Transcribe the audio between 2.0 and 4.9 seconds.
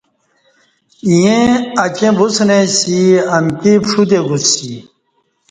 وُسنئ سی امکی پݜتے گوسسی